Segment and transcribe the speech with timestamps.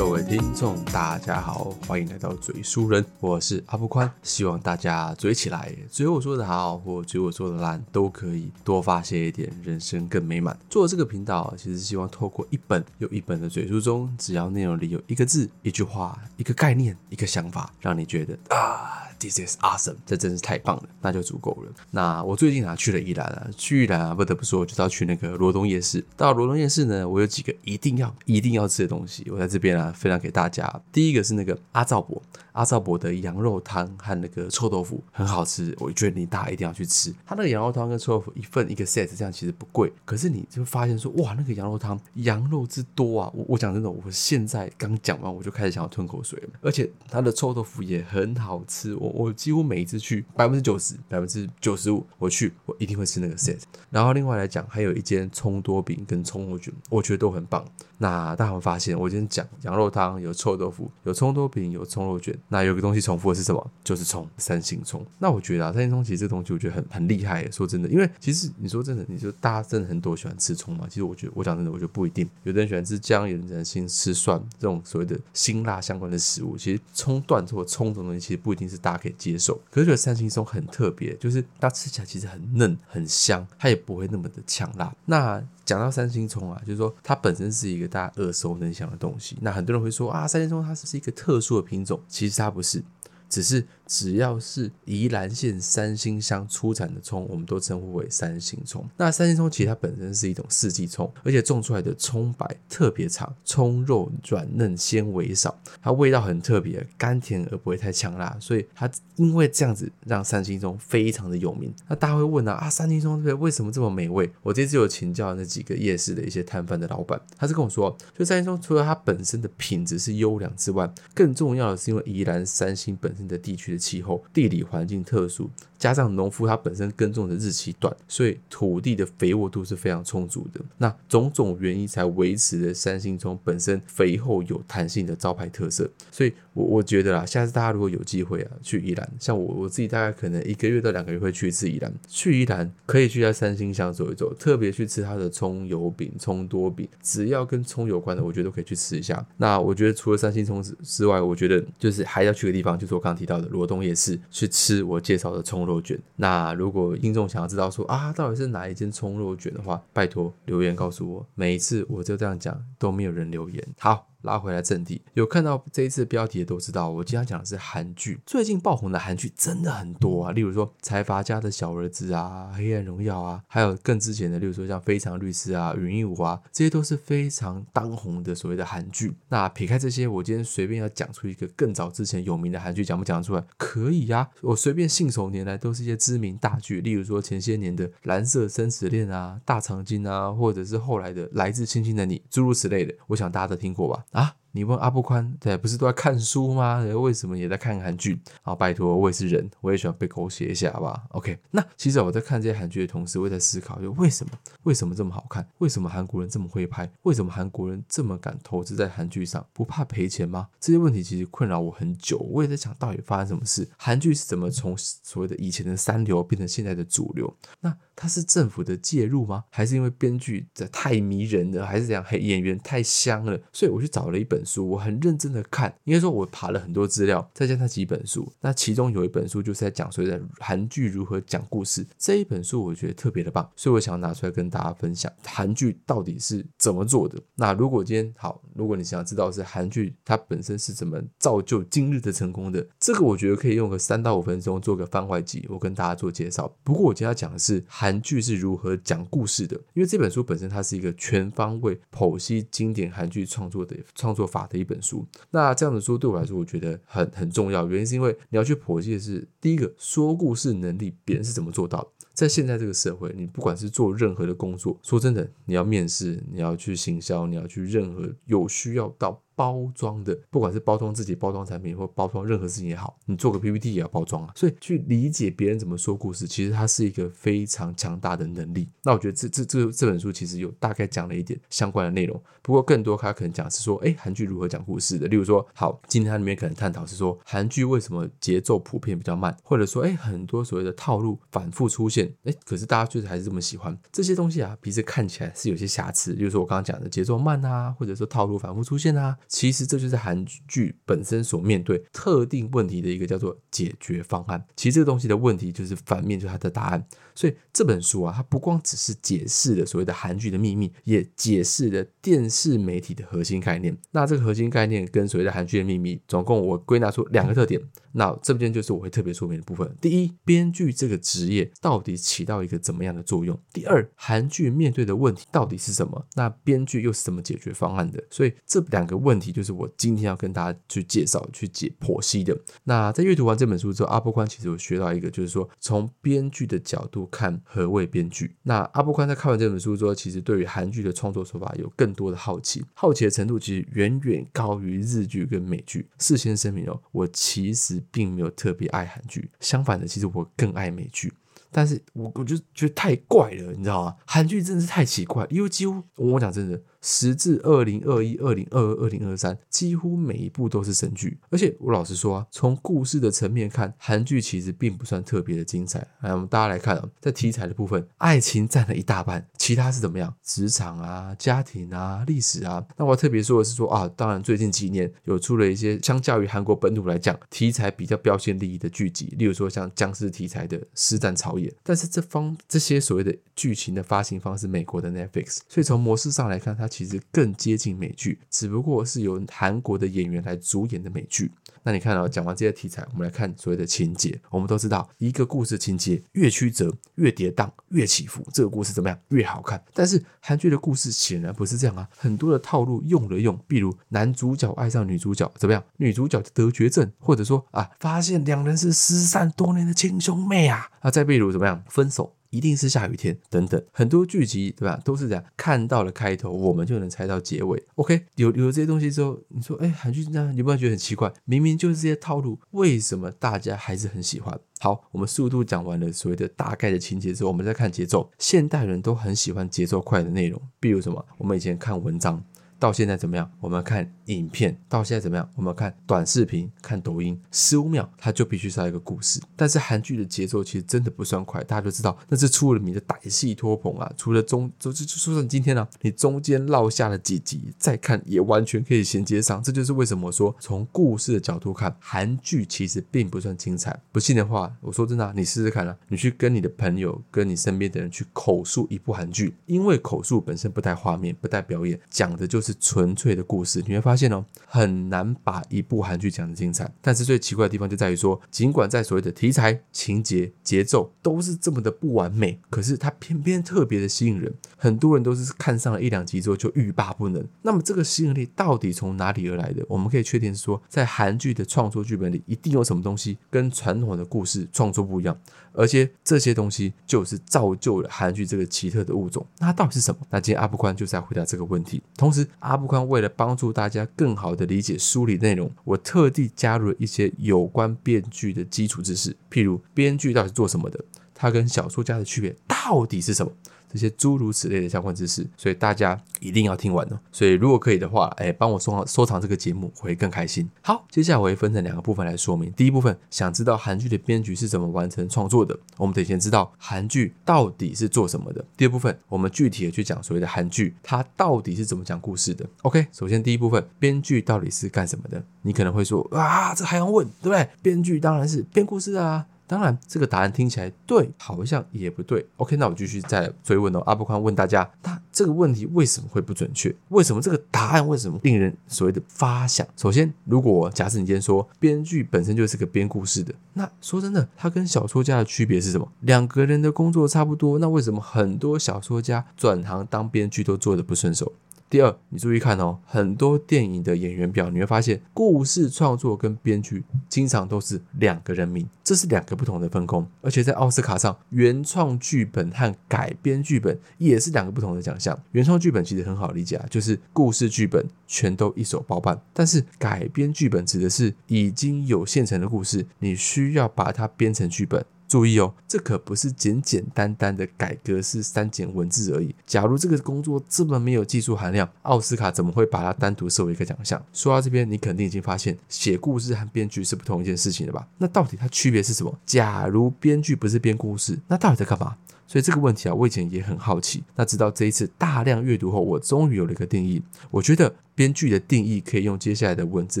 [0.00, 10.58] 各位听众，大家好，欢迎来到嘴书人，我是阿布宽，希望大家嘴起来，嘴我说的好或嘴我说的烂都可以，多发泄一点，人生更美满。
[10.70, 19.06] 做这个频道，其实希望透过一本又一本的嘴书中，只要内容里有一个字、一句话、一个概念、一个想法，让你觉得啊。
[19.20, 21.70] This is awesome，这真是太棒了，那就足够了。
[21.90, 26.02] 那我最近啊去了宜兰啊，去宜兰啊不得不说，就要去那个罗东夜市。
[26.16, 30.80] 到罗东夜市呢，我有几个一定要一定要吃的东西，我在这边啊分享给大家。
[30.90, 37.14] 第一个是那个阿兆伯，阿兆伯的羊肉汤和那个臭豆腐很好吃，我觉得你大家一定要去吃。
[37.26, 43.30] 他那个羊肉汤跟臭豆腐一份一个 set，这样其实不贵，可是你就发现说哇，那个羊肉汤羊肉之多啊！
[43.34, 49.09] 我我讲真的，我现在刚讲完我就开始想要吞口水了，而且他的臭豆腐也很好吃，我。
[49.14, 53.58] 我几乎每一次去百分之九十、百分之九十五，我去我一定会吃那个 set。
[53.90, 57.64] 然后另外来讲，还有一间葱多饼跟葱肉卷，我觉得都很棒。
[57.98, 62.34] 那大家会发现，我今天讲羊肉汤有臭豆腐，有葱多饼，有葱肉卷。
[62.48, 63.70] 那有个东西重复的是什么？
[63.84, 65.04] 就是葱，三星葱。
[65.18, 67.50] 那我觉得啊，三星葱其实这东西我觉得很很厉害。
[67.50, 70.86] 说真的，因为其实你说真的，你说大家真的很多喜欢吃葱嘛？
[70.88, 72.26] 其实我觉得，我讲真的，我觉得不一定。
[72.44, 79.60] 有的人喜欢吃姜，有的人喜欢吃蒜，这种所谓的辛辣相关的食物，其实葱段或葱这种东西，其实不一定是大可以接受。
[79.70, 84.94] 可是觉得三星葱很特别，就是它吃起来其实很嫩很香，它也不会那么的呛辣。
[85.06, 89.36] 那讲到三星葱啊，就是说它本身是一个大家耳熟能详的东西。
[89.40, 92.82] 那很多人会说啊，三星葱它是是一个特殊的品种，其实它不是，
[93.28, 93.66] 只是。
[93.90, 98.88] 只要是宜兰县三星乡出产的葱，我们都称呼为三星葱。
[98.96, 111.74] 那三星葱其实它本身是一种四季葱，而且种出来的葱白特别长，葱肉软嫩，纤维少，它味道很特别，甘甜而不会太呛辣，所以它因为这样子让三星葱非常的有名。
[111.88, 114.30] 那大家会问啊啊，三星葱对为什么这么美味？
[114.44, 123.79] 我这次有请教那几个夜市的一些摊贩的老板，他是跟我说，就三星葱除了它本身的品质是优良之外，更重要的是因为宜兰三星本身的地区的。
[123.80, 125.50] 气候、地理环境特殊。
[125.78, 130.60] 加上农夫他本身耕种的日期短，所以土地的肥沃度是非常充足的。
[130.76, 135.88] 那种种原因才维持了三星葱本身肥厚有弹性的招牌特色。
[136.12, 141.90] 所以，我我觉得啦，下次大家如果有机会啊，去宜兰，像我我自己大概可能一个月到两个月会去一次宜兰。
[142.06, 149.26] 去宜兰可以去在三星乡走一走，特别去吃它的葱油饼、葱多饼，只要跟葱有关的，我觉得都可以去吃一下。
[149.38, 155.60] 那我觉得除了三星葱之之外，我觉得就是还要去个地方，就是我刚刚提到的罗东夜市，去吃我介绍的葱。
[155.64, 161.24] 肉卷，那如果听众想要知道说啊，到底是哪一间葱肉卷的话，拜托留言告诉我。
[161.36, 163.64] 每一次我就这样讲，都没有人留言。
[163.78, 164.09] 好。
[164.22, 168.20] 拉回来正题，有看到这一次标题的都知道，我今天讲的是韩剧。
[168.26, 179.14] 最近爆红的韩剧真的很多啊，例如说《财阀家的小儿子》啊，《黑暗荣耀》啊，还有更之前的，例如说像《非常律师》啊，《云一舞》啊，这些都是非常当红的所谓的韩剧。
[179.28, 183.44] 那撇开这些，我今天随便要讲出一个更早之前有名的韩剧，讲不讲得出来？
[183.56, 194.04] 可以呀，我随便信手拈来都是一些知名大剧，例如说前些年的《蓝色生死恋》啊，《大长今》啊，或者是后来的《来自星星的你》，诸如此类的，我想大家都听过吧？
[194.12, 194.36] 啊？
[194.52, 196.80] 你问阿布宽，对，不是都在看书吗？
[196.82, 198.20] 为什么也在看韩剧？
[198.42, 204.32] 啊，拜托，我也是人，我也喜欢被狗血一下，好吧？OK，那其实我在看这些韩剧的同时，我也在思考，就为什么，
[204.64, 205.46] 为什么这么好看？
[205.58, 206.90] 为什么韩国人这么会拍？
[207.02, 209.46] 为什么韩国人这么敢投资在韩剧上？
[209.52, 210.48] 不怕赔钱吗？
[210.58, 213.68] 这些问题其实困扰我很久，我也在想到底发生什么事？
[213.76, 217.32] 韩剧是怎么从所谓的以前的三流变成现在的主流？
[217.60, 219.44] 那它是政府的介入吗？
[219.50, 221.64] 还是因为编剧的太迷人了？
[221.64, 222.04] 还是怎样？
[222.18, 223.38] 演员太香了？
[223.52, 224.39] 所以我去找了一本。
[224.44, 237.20] 书我很认真的看，应该说我爬了很多资料，再加上几本书，那其中有一本书就是在讲所谓的韩剧如何讲故事，这一本书我觉得特别的棒，所以我想要拿出来跟大家分享韩剧到底是怎么做的。
[237.34, 246.50] 那如果今天好，如果你想要知道是韩剧它本身是怎么造就今日的成功的，这个我觉得可以用个三到五分钟做个番外集，我跟大家做介绍。
[246.62, 254.29] 不过我今天要讲的是韩剧是如何讲故事的，因为这本书本身它是一个全方位剖析经典韩剧创作的创作。
[254.30, 257.66] 法的一本书，那这样的书对我来说，我觉得很很重要。
[257.66, 262.06] 原因是因为你要去剖析的是第一个说故事能力，别人是怎么做到的？
[262.14, 269.20] 在现在这个社会，你不管是做任何的工作，说真的，你要面试，你要去行销，你要去任何有需要到。
[269.40, 274.30] 包装的，不管是包装自己、包装产品或包装任何事情也好，你做个 PPT 也要包装啊。
[274.36, 278.68] 所以去理解别人怎么说故事，其实它是一个非常强大的能力。
[278.82, 285.08] 那我觉得这这这这本书其实有大概讲了一点相关的内容，不过更多他可能讲是说，哎，韩剧如何讲故事的。
[285.08, 294.54] 例如说，好，今天它里面可能探讨是说，韩剧为什么节奏普遍比较慢，或者说，哎，很多所谓的套路反复出现，哎，可是大家就是还是这么喜欢这些东西啊。
[294.62, 299.16] 其实看起来是有些瑕疵，例如说我刚刚讲的节奏慢啊，或者说套路反复出现啊。
[299.30, 304.44] 其实这就是韩剧本身所面对特定问题的一个叫做解决方案。
[304.56, 306.84] 其实这个东西的问题就是反面，就是它的答案。
[307.20, 313.76] 所以这本书啊，它不光只是解释了所谓的韩剧的秘密，也解释了电视媒体的核心概念。
[313.90, 317.60] 那这个核心概念跟所谓的韩剧的秘密，总共我归纳出两个特点。
[317.92, 319.70] 那这边就是我会特别说明的部分。
[319.82, 323.38] 第一，编剧这个职业到底起到一个怎么样的作用？
[323.52, 326.06] 第二，韩剧面对的问题到底是什么？
[326.14, 328.02] 那编剧又是怎么解决方案的？
[328.08, 332.38] 所以这两个问题就是我今天要跟大家去介绍、去解剖析的。
[332.64, 338.36] 那在阅读完这本书之后，阿波宽其实我学到一个，就是说从编剧的角度看何谓编剧。
[338.44, 345.88] 那阿波宽在看完这本书之后，其实对于韩剧的创作手法有更多的好奇，好奇的程度其实远远高于日剧跟美剧。
[345.98, 351.12] 事先声明哦，我其实并没有特别爱韩剧，相反的，其实我更爱美剧。
[351.52, 353.96] 但是我我就觉得太怪了，你知道吗？
[354.06, 356.60] 韩剧真的是太奇怪，因为几乎我讲真的。
[356.80, 361.18] 时至二零二一、二零二二、二零二三，几乎每一部都是神剧。
[361.30, 365.86] 而且我老实说啊，从故事的层面看，韩剧其实并不算特别的精彩。
[366.00, 370.14] 来，我们大家来看啊，在题材的部分，爱情占了一大半，其他是怎么样？
[370.22, 372.64] 职场啊、家庭啊、历史啊。
[372.78, 381.48] 那我要特别说的是说啊，当然最近几年有出了一些相较于韩国本土来讲，题材比较标新立异的剧集，例如说像僵尸题材的《尸战朝野》。
[381.62, 386.69] 但是这方这些所谓的剧情的发行方是美国的 Netflix，所以从模式上来看，它。
[386.70, 391.30] 其实更接近美剧，只不过是由韩国的演员来主演的美剧。
[391.62, 394.18] 那你看到讲完这些题材，我们来看所谓的情节。
[394.30, 399.62] 我们都知道，一个故事情节越曲折、越跌宕、越起伏，这个故事怎么样越好看。
[399.74, 412.16] 但是韩剧的故事显然不是这样啊，很多的套路用了用，比如男主角爱上女主角怎么样，女主角得绝症，或者说啊，发现两人是失散多年的亲兄妹啊，啊，再比如怎么样分手。
[412.30, 417.62] 一定是下雨天，等等，很多剧集对吧，都是这样，看到了开头，我们就能猜到结尾。
[417.74, 421.12] OK，有有这些东西之后，你说，哎，韩剧这样，你不要觉得很奇怪？
[421.24, 424.38] 明明就是这些套路，为什么大家还是很喜欢？
[424.60, 428.10] 好，我们速度讲完了所谓的大概的情节之后，我们再看节奏。
[428.18, 431.04] 现代人都很喜欢节奏快的内容，比如什么？
[431.18, 432.22] 我们以前看文章。
[432.60, 433.28] 到现在怎么样？
[433.40, 435.26] 我们看影片，到现在怎么样？
[435.34, 439.18] 我们看短视频，看抖音，十五秒它就必须是一个故事。
[439.34, 443.90] 但是韩剧的节奏其实真的不算快，大家都知道那是出了名的歹戏拖棚啊。
[443.96, 449.42] 除了中，就就就算今天呢，你中间落下了几集，再看也完全可以衔接上。
[449.42, 453.74] 这就是为什么说从故事的角度看，韩剧其实并不算精彩。
[453.90, 462.49] 不信的话，我说真的，你试试看啊，你去跟你的朋友、跟你身边的人去口述一部韩剧，因为口述本身不带画面，不带表演，讲的就是。
[462.54, 466.72] 纯粹的故事，你会发现哦，很难把一部韩剧讲的精彩。
[466.80, 474.34] 但是最奇怪的地方就在于说，尽管在所谓的题材、情节、节奏都是这么的不完美，可是它偏偏特别的吸引人。
[474.56, 477.26] 很多人都是看上了一两集之后就欲罢不能。
[477.42, 479.64] 那么这个吸引力到底从哪里而来的？
[479.68, 485.18] 我们可以确定说，在韩剧的创作剧本里，一定有什么东西跟传统的故事创作不一样，
[485.52, 489.26] 而且这些东西就是造就了韩剧这个奇特的物种。
[489.38, 490.00] 那到底是什么？
[490.10, 491.82] 那今天阿布宽就是在回答这个问题。
[491.96, 500.84] 同时，阿布宽为了帮助大家更好的理解书里内容，我特地加入了一些有关编剧的基础知识，譬如编剧到底是做什么的，
[501.14, 503.32] 他跟小说家的区别到底是什么。
[503.72, 506.98] 这些诸如此类的相关知识，所以大家一定要听完哦。
[507.12, 510.48] 所以如果可以的话，哎，帮我收收藏这个节目，会更开心。
[510.62, 512.52] 好，接下来我会分成两个部分来说明。
[512.52, 518.44] 第一部分，想知道韩剧的编剧是怎么完成创作的，我们得先知道韩剧到底是做什么的。
[518.56, 522.44] 第二部分，我们具体的去讲所谓的韩剧，它到底是怎么讲故事的。
[522.62, 525.22] OK，首先第一部分，编剧到底是干什么的？
[525.42, 527.48] 你可能会说啊，这还要问，对不对？
[527.62, 529.26] 编剧当然是编故事啊。
[529.50, 532.24] 当然，这个答案听起来对，好像也不对。
[532.36, 533.80] OK，那我继续再追问哦。
[533.80, 536.72] 阿布宽问大家，那这个问题为什么会不准确？
[536.90, 539.66] 为什么这个答案为什么令人所谓的发想？
[539.76, 545.90] 首先，如果假设你今天说编剧本身就是个编故事的，那说真的，他跟小说家的区别是什么？
[546.02, 551.32] 两个人的工作差不多，那为什么很多小说家转行当编剧都做的不顺手？
[551.70, 560.04] 第二，你注意看哦，很多电影的演员表，你会发现故事创作跟编剧经常都是两个人名，这是两个不同的分工。
[560.20, 565.16] 而且在奥斯卡上，原创剧本和改编剧本也是两个不同的奖项。
[565.30, 574.84] 原创剧本其实很好理解啊，就是故事剧本全都一手包办，但是改编剧本指的是已经有现成的故事，你需要把它编成剧本。
[575.10, 579.34] 注意哦，这可不是简简单单的改革式删减文字而已。
[579.44, 584.00] 假如这个工作这么没有技术含量，奥斯卡怎么会把它单独设为一个奖项？
[584.12, 587.88] 说到这边，你肯定已经发现写故事和编剧是不同一件事情了吧？
[587.98, 589.12] 那到底它区别是什么？
[589.26, 591.96] 假如编剧不是编故事，那到底在干嘛？
[592.28, 594.04] 所以这个问题啊，我以前也很好奇。
[594.14, 597.02] 那直到这一次大量阅读后，我终于有了一个定义。
[597.32, 597.74] 我觉得。
[598.00, 600.00] 编剧的定义可以用接下来的文字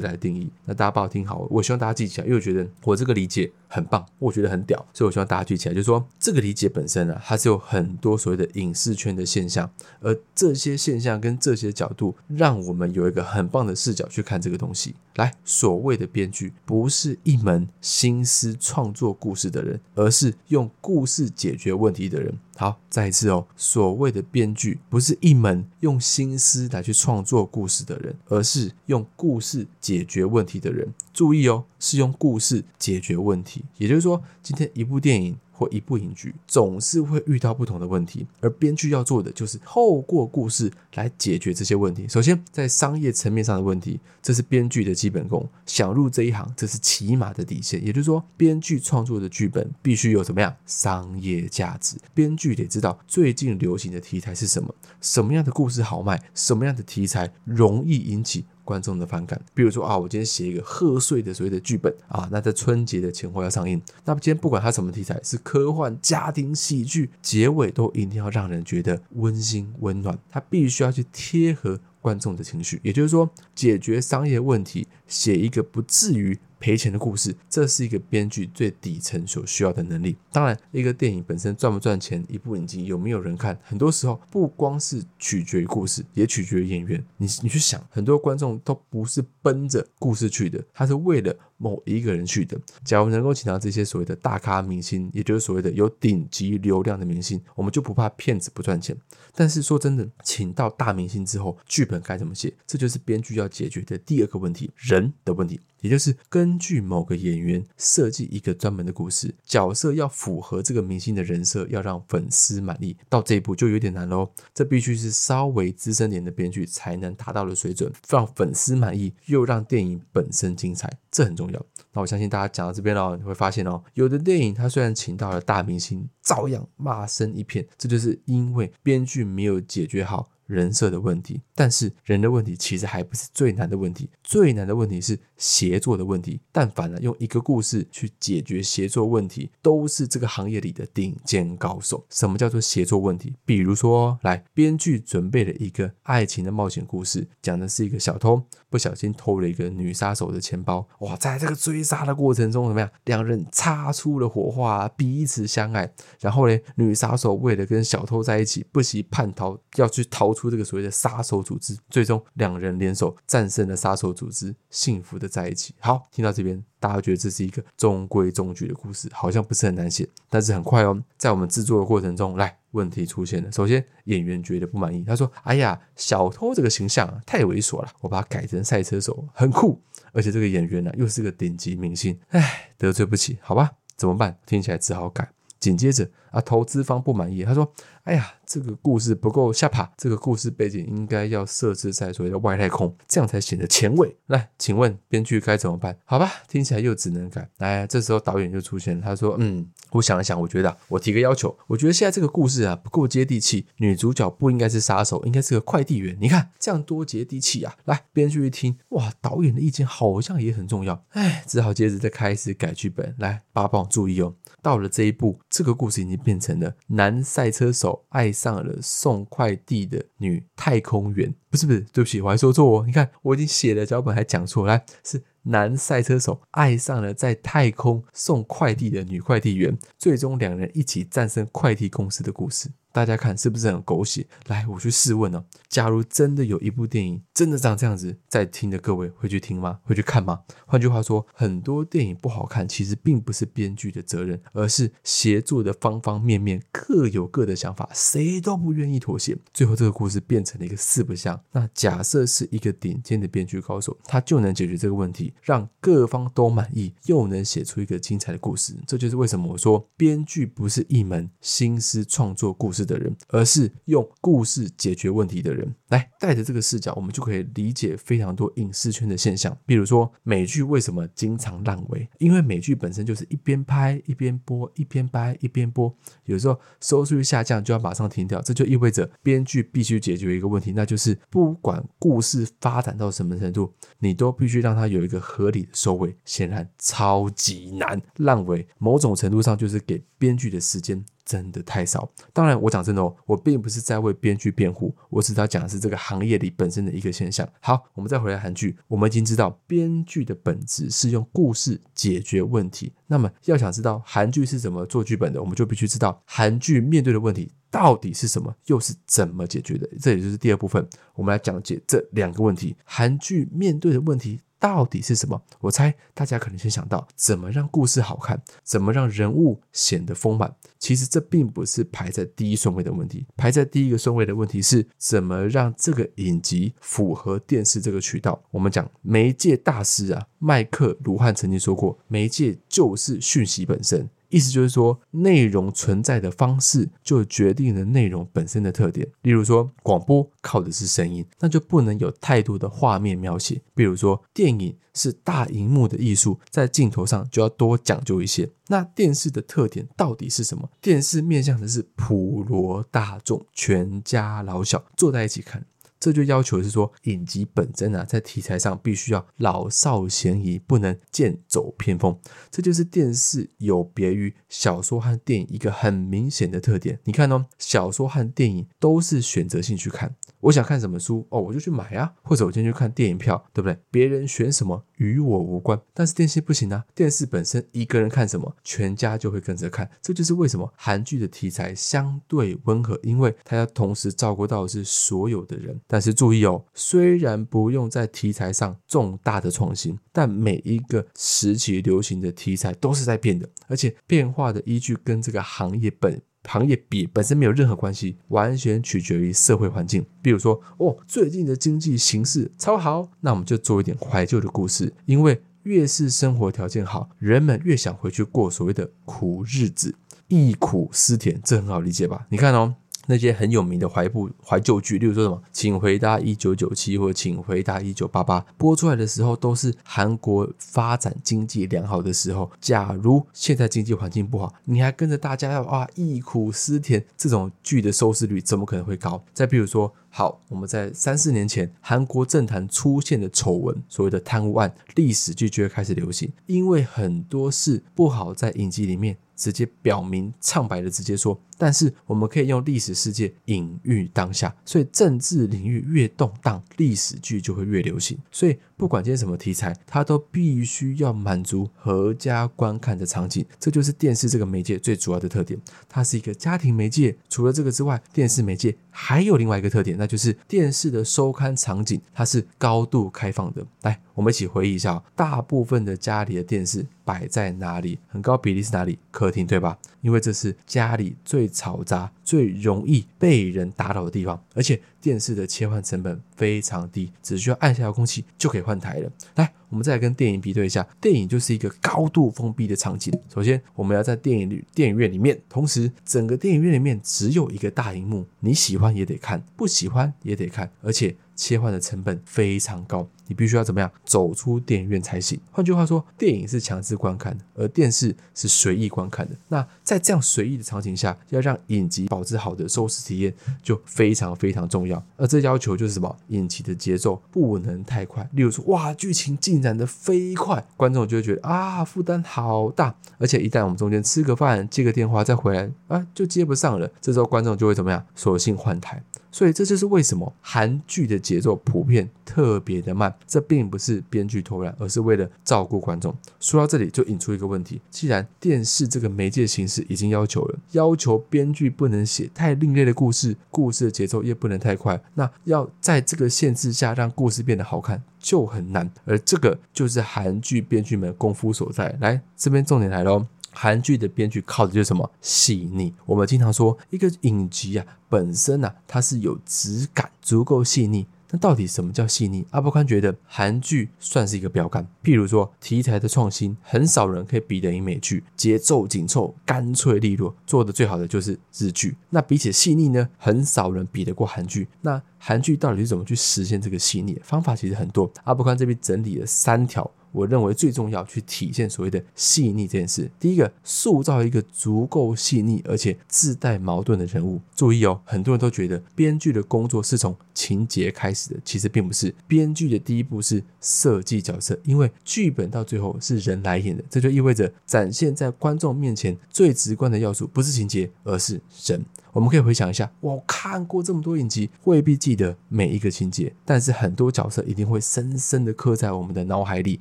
[0.00, 0.48] 来定义。
[0.64, 14.94] 那大家帮我听好，我希望大家记起来，因为我觉得我这个理解很棒，我觉得很屌，所以我希望大家记起来，就是说这个理解本身呢，它是有很多所谓的影视圈的现象，而这些现象跟这些角度，让我们有一个很棒的视角去看这个东西。
[15.16, 22.32] 来，所谓的编剧不是一门心思创作故事的人，而是用故事解决问题的人。
[22.56, 30.92] 好，再一次哦，所谓的编剧不是一门用心思来去创作故事的人，而是用故事解决问题的人。
[31.14, 33.64] 注意哦，是用故事解决问题。
[33.78, 35.38] 也就是说，今天一部电影。
[35.60, 42.08] 或一部影剧总是会遇到不同的问题，而编剧要做的就是透过故事来解决这些问题。
[42.08, 45.46] 首先，在商业层面上的问题，这是编剧的基本功。
[45.66, 47.84] 想入这一行，这是起码的底线。
[47.84, 51.98] 也就是说，编剧创作的剧本必须有怎么样商业价值？
[52.14, 58.46] 编剧得知道最近流行的题材是什么，什么样的故事好卖，什么样的题材容易引起。
[58.70, 76.38] 观众的反感，比如说啊，我今天写一个贺岁的所谓的剧本啊，那在春节的前后要上映，那么今天不管它什么题材，是科幻、家庭喜剧，结尾都一定要让人觉得温馨温暖，它必须要去贴合观众的情绪，也就是说，解决商业问题，写一个不至于。
[76.62, 80.14] 赔钱的故事，这是一个编剧最底层所需要的能力。
[80.30, 87.02] 当然，一个电影本身赚不赚钱，一部影集有没有人看，很多时候不光是取决于故事，也取决于演员。
[87.16, 92.60] 你你去想，很多观众都不是奔着故事去的，他是为了某一个人去的。
[92.84, 98.94] 假如能够请到这些所谓的大咖明星，也就是所谓的有顶级流量的明星，我们就不怕骗子不赚钱。
[99.34, 102.52] 但是说真的，请到大明星之后，剧本该怎么写？
[102.66, 105.60] 这就是编剧要解决的第二个问题——人的问题。
[105.80, 112.94] 也就是根据某个演员设计一个专门的故事，角色要符合这个明星的人设，要让粉丝满意。
[113.08, 121.66] 到这一步就有点难喽，这必须是稍微资深点的编剧才能达到的水准，让粉丝满意又让电影本身精彩，这很重要。
[121.94, 130.28] 那我相信大家讲到这边哦，你会发现哦，有的电影它虽然请到了大明星，照样骂声一片，这就是因为编剧没有解决好。
[130.50, 136.40] 人设的问题，但是人的问题其实还不是最难的问题，最难的问题是协作的问题。
[136.50, 142.06] 但凡呢用一个故事去解决协作问题，都是这个行业里的顶尖高手。
[142.08, 143.34] 什么叫做协作问题？
[143.44, 150.88] 比如说，来编剧准备了一个爱情的冒险故事，讲的是一个小偷不小心偷了一个女杀手的钱包。
[151.00, 152.90] 哇，在这个追杀的过程中，怎么样？
[153.04, 155.92] 两人擦出了火花，彼此相爱。
[156.20, 160.30] 然后呢，女杀手为了跟小偷在一起，不惜叛逃，要去逃。
[160.30, 165.74] 出这个所谓的杀手组织，最终两人联手战胜了杀手组织，幸福的在一起。
[165.80, 173.50] 好，听到这边，大家觉得这是一个中规中矩的故事，好像不是很难写，但是很快哦，在我们制作的过程中，来问题出现了。
[173.50, 179.80] 首先，演员觉得不满意，他说：“哎呀，小偷这个形象太猥琐了，我把它改成赛车手，很酷。
[180.12, 184.38] 而且这个演员呢，又是个顶级明星，哎，得罪不起，好吧，怎么办？
[184.46, 185.28] 听起来只好改。
[185.58, 187.72] 紧接着啊，投资方不满意，他说
[188.04, 194.16] ：‘哎呀。’这个故事不够下爬，这个故事背景应该要设置在所谓的外太空，这样才显得前卫。
[194.26, 195.96] 来，请问编剧该怎么办？
[196.04, 197.48] 好吧，听起来又只能改。
[197.58, 206.18] 来，这时候导演就出现，他说：“嗯，我想了想，我觉得我提个要求，我觉得现在这个故事啊不够接地气，女主角不应该是杀手，应该是个快递员。
[206.20, 213.14] 你看这样多接地气啊！”来，编剧一听，哇，导演的意见好像也很重要，哎，只好接着再开始改剧本。
[213.20, 218.30] 来，八宝注意哦，到了这一步，这个故事已经变成了男赛车手爱。
[218.40, 222.84] 上了送快递的女太空员，不是不是，对不起，我还说错哦。
[222.86, 232.70] 你看，我已经写了脚本，还讲错，来是男赛车手爱上了在太空送快递的女快递员，最终两人一起战胜快递公司的故事。
[232.92, 234.26] 大家看是不是很狗血？
[234.46, 235.44] 来，我去试问哦。
[235.68, 239.78] 假如真的有一部电影真的长这样子，在听的各位会去听吗？
[239.84, 240.40] 会去看吗？
[240.66, 251.40] 换句话说，很多电影不好看，其实并不是编剧的责任，而是协作的方方面面各有各的想法，谁都不愿意妥协，最后这个故事变成了一个四不像。
[251.52, 258.76] 那假设是一个顶尖的编剧高手，他就能解决这个问题，让各方都满意，又能写出一个精彩的故事。
[258.86, 262.79] 这就是为什么我说，编剧不是一门心思创作故事。
[262.84, 265.74] 的人，而是用故事解决问题的人。
[265.88, 269.56] 来带着这个视角，我们就可以理解非常多影视圈的现象。
[269.66, 272.08] 比如说，美剧为什么经常烂尾？
[272.18, 275.92] 因为美剧本身就是一边拍一边播，一边拍一边播，
[276.26, 278.40] 有时候收视率下降就要马上停掉。
[278.40, 286.14] 这就意味着编剧必须解决一个问题，那就是不管故事发展到什么程度，你都必须让它有一个合理的收尾。
[286.24, 292.10] 显然超级难，烂尾某种程度上就是给编剧的时间真的太少。
[292.32, 297.48] 当然，我讲真的哦，我并不是在为编剧辩护，我只是要讲的是这个行业里本身的一个现象。
[297.60, 302.92] 好，我们再回来韩剧，我们已经知道编剧的本质是用故事解决问题。
[303.06, 309.88] 那么，要想知道韩剧是怎么做剧本的，我们就必须知道韩剧面对的问题到底是什么，又是怎么解决的。
[310.00, 314.40] 这也就是第二部分，我们来讲解这两个问题：韩剧面对的问题。
[314.60, 315.42] 到底是什么？
[315.58, 320.54] 我猜大家可能先想到怎么让故事好看，怎么让人物显得丰满。
[320.78, 328.40] 其实这并不是排在第一顺位的问题，排在第一个顺位的问题是怎么让这个影集符合电视这个渠道。
[328.50, 334.08] 我们讲媒介大师啊，麦克卢汉曾经说过，媒介就是讯息本身。
[334.30, 339.06] 意思就是说，内容存在的方式就决定了内容本身的特点。
[339.22, 343.60] 例如说，广播靠的是声音，那就不能有太多的画面描写。
[343.74, 348.48] 比如说，电影是大荧幕的艺术，在镜头上就要多讲究一些。
[348.68, 350.70] 那电视的特点到底是什么？
[350.80, 355.66] 电视面向的是普罗大众，全家老小坐在一起看。
[356.00, 362.18] 这就要求是说，影集本身啊，在题材上必须要老少咸宜，不能剑走偏锋。
[362.50, 366.98] 这就是电视有别于小说和电影一个很明显的特点。
[367.04, 370.16] 你看哦，小说和电影都是选择性去看。
[370.40, 373.78] 我想看什么书哦，我就去买啊，或者我今天去看电影票，对不对？
[373.90, 375.78] 别人选什么与我无关。
[375.92, 379.90] 但是电视不行啊，电视本身一个人看什么，全家就会跟着看。
[380.00, 385.78] 这就是为什么韩剧的题材相对温和，因为它要同时照顾到的是所有的人。
[385.86, 396.22] 但是注意哦，虽然不用在题材上重大的创新，但每一个时期流行的题材都是在变的，而且变化的依据跟这个行业本。
[396.44, 400.04] 行业比本身没有任何关系，完全取决于社会环境。
[400.22, 404.92] 比如说，哦，最近的经济形势超好，那我们就做一点怀旧的故事。
[405.04, 409.94] 因为越是生活条件好，人们越想回去过所谓的苦日子，
[410.28, 412.26] 忆苦思甜，这很好理解吧？
[412.30, 412.76] 你看哦。
[413.10, 422.48] 那些很有名的怀旧怀旧剧，例如说什么《请回答一九九七》或者《请回答一九八八》，播出来的时候都是韩国发展经济良好的时候。
[422.60, 429.20] 假如现在经济环境不好，你还跟着大家要啊忆苦思甜，这种剧的收视率怎么可能会高？
[429.34, 439.16] 再比如说，好，我们在三四年前，韩国政坛出现的丑闻，所谓的贪污案，历史剧就会开始流行，因为很多事不好在影集里面。
[439.40, 448.16] 直接表明唱白的直接说，但是我们可以用历史世界隐喻当下，所以政治领域越动荡，历史剧就会越流行。
[448.30, 455.60] 所以不管今天什么题材，它都必须要满足合家观看的场景，这就是电视这个媒介最主要的特点。
[455.86, 457.14] 它是一个家庭媒介。
[457.28, 463.66] 除了这个之外，电视媒介还有另外一个特点，那就是电视的收看场景它是高度开放的。
[463.82, 467.98] 来，我们一起回忆一下，大部分的家里的电视摆在哪里？
[468.08, 468.98] 很高比例是哪里？
[469.10, 469.78] 客厅，对吧？
[470.00, 479.10] 因为这是家里最嘈杂、最容易被人打扰的地方，而且电视的切换成本非常低，只需要按下遥控器就可以换台了。
[479.34, 483.12] 来，我们再来跟电影比对一下，电影就是一个高度封闭的场景。
[483.32, 491.16] 首先，我们要在电影里电影院里面，同时整个电影院里面只有一个大荧幕，你喜欢也得看，不喜欢也得看，而且。
[491.36, 495.40] 切换的成本非常高，你必须要怎么样走出电影院才行。
[495.52, 499.36] 换句话说，电影是强制观看的，而电视是随意观看的。
[499.46, 505.00] 那在这样随意的场景下，要让影集保持好的收视体验，就非常非常重要。
[505.16, 506.16] 而这要求就是什么？
[506.28, 508.28] 影集的节奏不能太快。
[508.32, 512.92] 例如说，哇，剧情进展的飞快，观众就会觉得啊，负担好大。
[513.18, 516.90] 而且一旦我们中间吃个饭、接个电话再回来啊，就接不上了。
[517.00, 518.04] 这时候观众就会怎么样？
[518.16, 519.00] 索性换台。
[519.32, 526.14] 所以这就是为什么韩剧的节奏普遍特别的慢，这并不是编剧偷懒，而是为了照顾观众。
[526.38, 538.90] 说到这里就引出一个问题：既然电视这个媒介形式已经要求了，要求编剧不能写太另类的故事，故事的节奏也不能太快，那要在这个限制下让故事变得好看就很难。
[539.04, 541.96] 而这个就是韩剧编剧们功夫所在。
[542.00, 543.26] 来，这边重点来喽。
[543.52, 545.92] 韩剧的编剧靠的就是什么细腻？
[546.06, 551.04] 我们经常说一个影集啊，本身啊，它是有质感，足够细腻。
[551.30, 552.44] 那到底什么叫细腻？
[552.50, 554.86] 阿波宽觉得韩剧算是一个标杆。
[555.02, 561.96] 譬如说题材的创新，很少人可以比得赢美剧，节奏紧凑、干脆利落，做的最好的就是日剧。
[562.10, 564.68] 那比起细腻呢，很少人比得过韩剧。
[564.80, 567.20] 那韩剧到底是怎么去实现这个细腻？
[567.22, 568.10] 方法其实很多。
[568.24, 569.88] 阿波宽这边整理了三条。
[570.12, 573.10] 我认为最重要去体现所谓的细腻这件事。
[573.18, 577.40] 第一个，塑造一个足够细腻而且自带矛盾的人物。
[577.54, 582.14] 注意哦，很多人都觉得编剧的工作是从情节开始的，其实并不是。
[582.26, 591.84] 编剧的第一步是设计角色，因为剧本到最后是人来演的，这就意味着展现在观众面前最直观的要素不是情节，而是人。
[592.12, 599.78] 我们可以回想一下，我看过这么多影集，未必记得每一个情节，但是很多角色一定会深深的刻在我们的脑海里。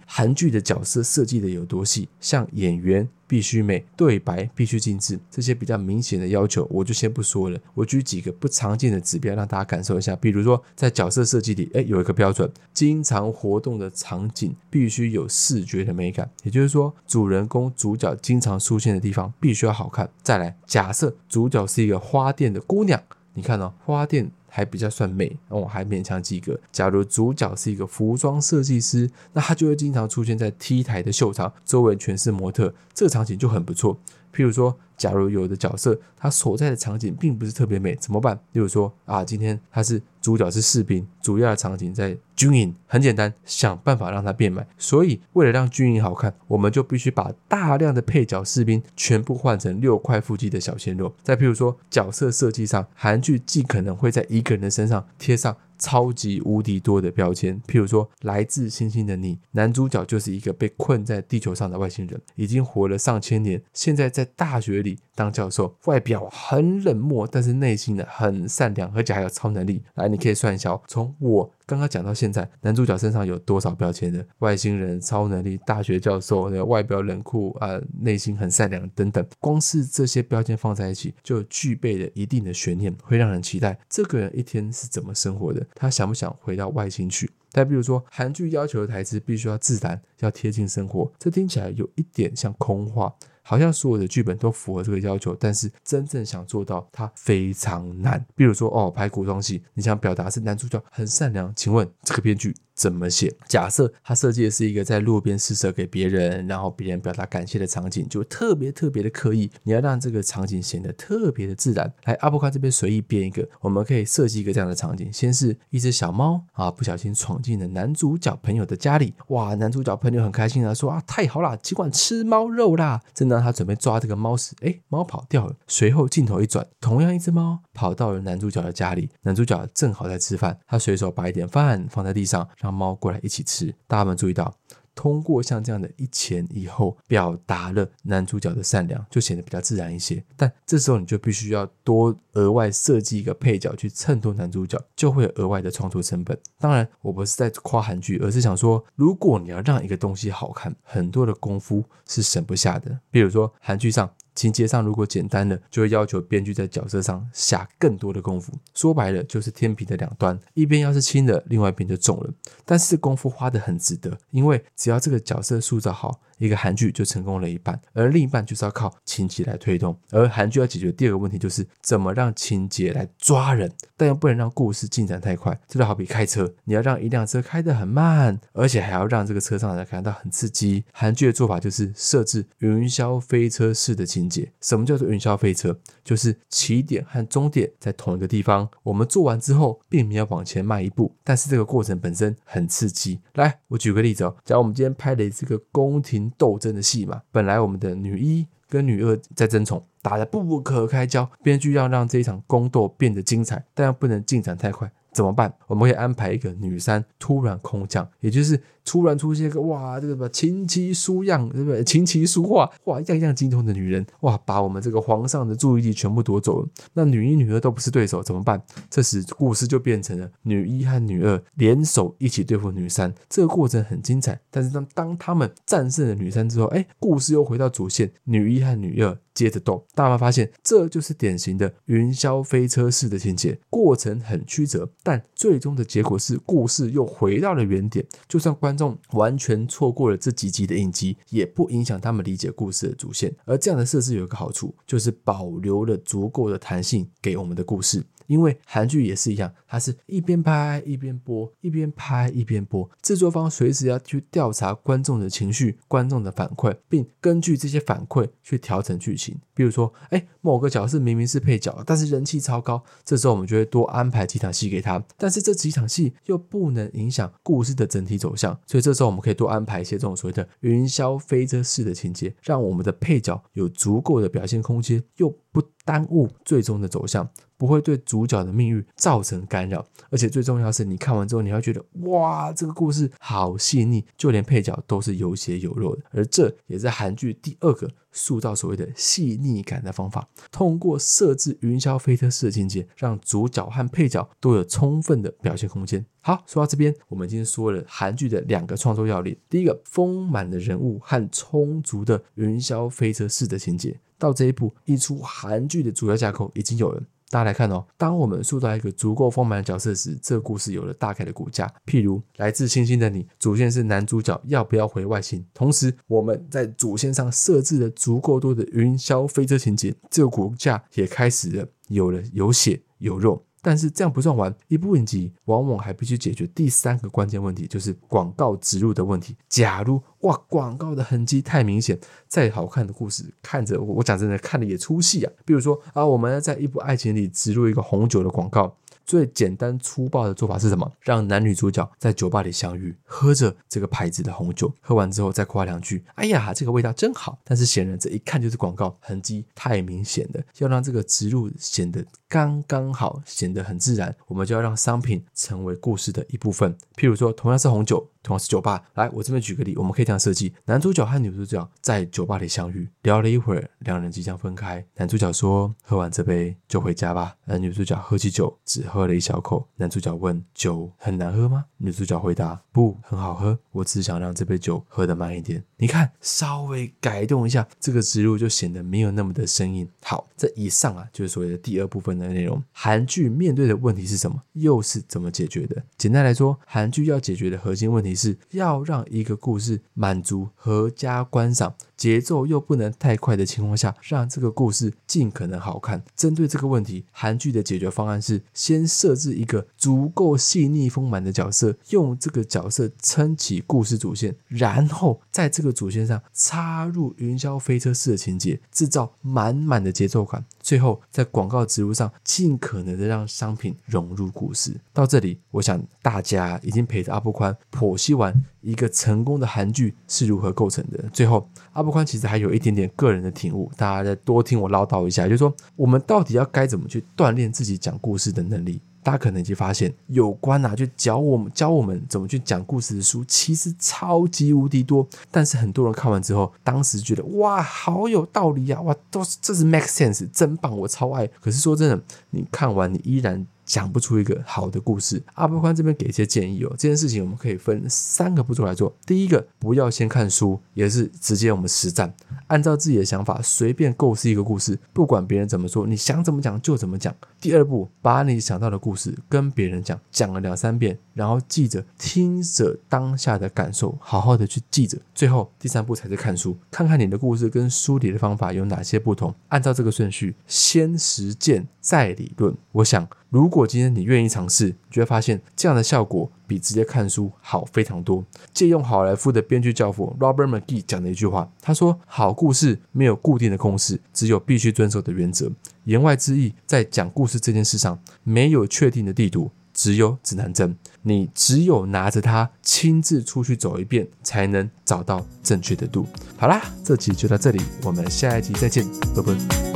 [0.19, 3.07] 韩剧的角色设计的有多细，像演员。
[3.25, 7.59] 必须美，对白必须精致，这些比较明显的要求，我就先不说了。
[7.75, 10.15] 我举几个不常见的指标，让大家感受一下。
[10.15, 20.09] 比如说，在角色设计里，哎，有一个标准，经常活动的场景必须有视觉的美感，也就是说，主人公主角经常出现的地方必须要好看。
[20.23, 22.99] 再来，假设主角是一个花店的姑娘，
[23.35, 24.31] 你看哦，花店。
[24.49, 26.59] 还比较算美，那我，还勉强及格。
[26.71, 33.97] 假如主角是一个服装设计师，那他就会经常出现在 T 台的秀场，周围全是模特，这个场景就很不错。
[34.33, 34.77] 譬如说。
[34.99, 38.37] 假如有的角色他所在的场景并不是特别美，怎么办？
[38.51, 44.63] 例如说啊，今天他是主角是士兵，主要的场景在军营，很简单，想办法让它变美。
[44.77, 51.11] 所以为了让军营好看，我们就必须把大量的配角士兵全部换成六块腹肌的小鲜肉。
[51.23, 55.57] 再譬如说角色设计上，韩剧尽可能会在一个人的身上贴上。
[55.81, 69.83] 超级无敌多的标签，譬如说《来自星星的你》，男主角就是一个被困在地球上的外星人，已经活了上千年，现在在大学里当教授，外表很冷漠，但是内心呢很善良，而且还有超能力。
[69.95, 71.51] 来，你可以算一下，从我。
[71.65, 74.25] 刚刚讲到现在，男主角身上有多少标签的？
[74.39, 79.23] 外星人、超能力、大学教授，外表冷酷啊，内心很善良等等。
[79.41, 85.63] 光是这些标签放在一起，就具备了一定的悬念，会让人期待这个人一天是怎么生活的？
[85.75, 87.29] 他想不想回到外星去？
[87.51, 93.13] 再比如说，韩剧要求的台词必须要自然，要贴近生活，这听起来有一点像空话。
[93.49, 98.23] 好像所有的剧本都符合这个要求，但是真正想做到它非常难。
[98.35, 102.55] 比如说，哦，拍古装戏，你想表达是男主角很善良，请问这个编剧？
[102.79, 103.35] 怎么写？
[103.45, 109.51] 假设他设计的是一个在路边施舍给别人，然后别人表达感谢的场景，就特别特别的刻意。
[109.63, 111.91] 你要让这个场景显得特别的自然。
[112.05, 119.13] 来，阿布卡这边随意编一个，我们可以设计一个这样的场景：先是一只小猫啊，不小心闯进了男主角朋友的家里。
[119.27, 123.01] 哇，男主角朋友很开心啊，说啊，太好啦，尽管吃猫肉啦。
[123.13, 125.53] 正当他准备抓这个猫时，哎，猫跑掉了。
[125.67, 134.53] 随后镜头一转，同样一只猫跑到了男主角的家里，男主角正好在吃饭，他随手把一点饭放在地上，猫过来一起吃，大家们注意到，
[134.95, 140.23] 通过像这样的一前一后，表达了男主角的善良，就显得比较自然一些。
[140.35, 146.37] 但这时候你就必须要多额外设计一个配角去衬托男主角，就会有额外的创作成本。
[146.59, 152.99] 当然，我不是在夸韩剧，而是想说，如果你要让一个东西好看，很多的功夫是省不下的。
[153.09, 154.09] 比如说韩剧上。
[154.39, 158.53] 情节上如果简单了，就会要求编剧在角色上下更多的功夫。
[158.73, 162.33] 说白了，就是天平的两端，一边要是轻的，另外一边就重了。
[162.63, 166.21] 但是功夫花的很值得，因为只要这个角色塑造好。
[166.39, 169.95] 一个韩剧就成功了一半，而另一半就是要靠情节来推动。
[170.09, 175.59] 而韩剧要解决第二个问题，就是怎么让情节来抓人，但又不能让故事进展太快。
[175.67, 180.83] 这就好比开车，你要让一辆车开得很慢，而且还要让这个车上的人感到很刺激。
[180.93, 184.51] 韩剧的做法就是设置云霄飞车式的情节。
[184.61, 185.77] 什么叫做云霄飞车？
[186.03, 188.67] 就是起点和终点在同一个地方。
[188.81, 193.19] 我们做完之后，并没有往前迈一步，但是这个过程本身很刺激。
[193.33, 196.28] 来，我举个例子哦，假如我们今天拍的这个宫廷。
[196.37, 201.29] 斗争的戏嘛，本来我们的女一跟女二在争宠，打得不可开交。
[201.43, 205.53] 编剧要让这一场宫斗变得精彩，但又不能进展太快，怎么办？
[205.67, 208.61] 我们可以安排一个女三突然空降，也就是。
[208.89, 211.83] 突然出现一个哇，这个什么琴棋书样，对不对？
[211.83, 216.67] 琴棋书画，哇，样样精通的女人，哇，把我们这个皇上的注意力全部夺走了。
[216.93, 218.59] 那女一、女二都不是对手，怎么办？
[218.89, 223.13] 这时故事就变成了女一和女二联手一起对付女三。
[223.29, 229.85] 这个过程很精彩，但是当当他们战胜了女三之后，哎，故事又回到主线，女一和女二接着斗。
[229.93, 238.03] 大家发现，这就是典型的云霄飞车式的情节，过程很曲折，但最终的结果是故事又回到了原点。
[238.27, 238.75] 就算观
[239.11, 243.33] 完全错过了这几集的影集，也不影响他们理解故事的主线。
[243.45, 248.03] 而这样的设置有一个好处，就是保留了足够的弹性给我们的故事。
[248.29, 259.35] 因为韩剧也是一样，它是一边拍一边播，一边拍一边播，制作方随时要去调查观众的情绪、观众的反馈，并根据这些反馈去调整剧情。
[259.55, 265.03] 比如说，哎，某个角色明明是配角，但是人气超高，这时候我们就会多安排几场戏给他。
[265.17, 277.29] 但是这几场戏又不能影响故事的整体走向，所以这时候我们可以多安排一些这种所谓的云霄飞车式的情节，让我们的配角有足够的表现空间，又不耽误最终的走向。
[277.57, 286.01] 不会对主角的命运造成干扰，而且最重要是，你看完之后，你会觉得哇，这个故事好细腻，就连配角都是有血有肉的。
[286.11, 296.05] 而这也是韩剧第二个塑造所谓的细腻感的方法，通过设置云霄飞车式的情节，让主角和配角都有充分的表现空间。
[296.19, 303.97] 好，说到这边，我们已经说了韩剧的两个创作要领：第一个，丰满的人物和充足的云霄飞车式的情节。
[304.17, 307.01] 到这一步，一出韩剧的主要架构已经有了。
[307.29, 311.71] 大家来看哦，当我们塑造一个足够丰满的角色时，这个故事有了大概的骨架。
[311.85, 323.43] 譬如《来自星星的你》，主线是男主角要不要回外星，同时我们在主线上设置了足够多的云霄飞车情节，这个骨架也开始了有了有血有肉。
[323.61, 329.35] 但是这样不算完，一部影集往往还必须解决第三个关键问题，就是广告植入的问题。
[329.47, 335.31] 假如哇，广告的痕迹太明显，再好看的故事看着我我讲真的看的也出戏啊。
[335.45, 338.75] 比如说啊，我们在一部爱情里植入一个红酒的广告。
[339.05, 340.91] 最简单粗暴的做法是什么？
[340.99, 350.43] 让男女主角在酒吧里相遇，喝着这个牌子的红酒，喝完之后再夸两句：“哎呀，这个味道真好。”但是显然这一看就是广告，痕迹太明显了。
[350.59, 356.77] 要让这个植入显得刚刚好，显得很自然，我们就要让商品成为故事的一部分。
[356.95, 358.07] 譬如说，同样是红酒。
[358.21, 364.85] 同样是酒吧，来，我这边举个例，我们可以这样设计：男主角和女主角在酒吧里相遇，聊了一会儿，两人即将分开。
[364.95, 369.65] 男主角说：“喝完这杯就回家吧。”而女主角喝起酒，只喝了一小口。
[369.77, 379.89] 男主角问：“酒很难喝吗？”女主角回答：“不，很好喝，我只想让这杯酒喝得慢一点。”你看，稍微改动一下，这个植入就显得没有那么的生硬。
[380.03, 382.61] 好，这以上啊，就是所谓的第二部分的内容。
[382.73, 384.43] 韩剧面对的问题是什么？
[384.53, 385.81] 又是怎么解决的？
[385.97, 388.09] 简单来说，韩剧要解决的核心问题。
[388.13, 391.73] 是要让一个故事满足合家观赏。
[391.99, 396.01] 节奏又不能太快的情况下，让这个故事尽可能好看。
[396.15, 410.45] 针对这个问题，韩剧的解决方案是先设置一个足够细腻丰满的角色，用这个角色撑起故事主线，然后在这个主线上插入云霄飞车式的情节，制造满满的节奏感。
[410.61, 414.79] 最后在广告植入上，尽可能的让商品融入故事。
[414.93, 421.03] 到这里，我想大家已经陪着阿布宽剖析完一个成功的韩剧是如何构成的。
[421.11, 421.89] 最后，阿布。
[421.89, 428.79] 宽其实还有一点点个人的体悟，大家再多听我唠叨一下，就是说我们到底要该怎么去锻炼自己讲故事的能力？
[429.01, 435.07] 大家可能已经发现，有关啊，就教我们教我们怎么去讲故事的书，其实超级无敌多。
[435.31, 441.25] 但是很多人看完之后，当时觉得哇，好有道理呀，哇，都是这是 make sense，真棒，我超爱。
[441.41, 443.47] 可是说真的，你看完你依然。
[443.69, 446.69] 讲不出一个好的故事，阿波宽这边给一些建议哦。
[446.71, 448.91] 这件事情我们可以分三个步骤来做。
[449.05, 452.11] 第一个，不要先看书，也是直接我们实战，
[452.47, 457.15] 按照自己的想法随便构思一个故事，不管别人怎么说，你想怎么讲就怎么讲。
[457.39, 464.97] 第二步，把你想到的故事跟别人讲，讲了两三遍，然后记着听着当下的感受，好好的去记着。
[465.13, 472.57] 最后第三步才是看书，看看你的故事跟书里的方法有哪些不同，按照这个顺序，先实践再理论。
[472.71, 473.07] 我想。
[473.29, 478.25] 如果今天你愿意尝试，就会发现这样的效果比直接看书好非常多。
[478.53, 485.51] 借用好莱坞的编剧教父 Robert McGee 讲的一句话，他说：“好故事没有固定的公式，只有必须遵守的原则。”
[485.85, 490.75] 言外之意，在讲故事这件事上，没有确定的地图，只有指南针。
[491.03, 496.05] 你只有拿着它，亲自出去走一遍，才能找到正确的路。
[496.35, 499.68] 好啦，这集就到这里，我们下一集再见，拜拜。